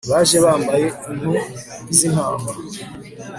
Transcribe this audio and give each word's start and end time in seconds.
baje 0.11 0.37
bambaye 0.45 0.87
impu 1.11 1.31
z'intama 1.95 2.51